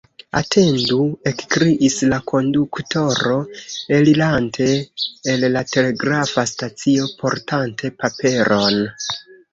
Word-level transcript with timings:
«Atendu! 0.39 0.95
»ekkriis 1.31 1.97
la 2.13 2.17
konduktoro, 2.31 3.35
elirante 3.99 4.69
el 5.35 5.47
la 5.57 5.63
telegrafa 5.75 6.47
stacio, 6.53 7.07
portante 7.23 7.93
paperon. 8.03 8.83